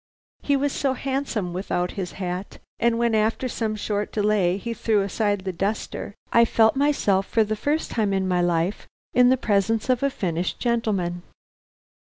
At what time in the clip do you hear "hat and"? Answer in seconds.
2.13-2.97